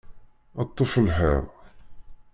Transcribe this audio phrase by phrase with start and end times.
[0.67, 1.45] Ṭṭef lḥiḍ!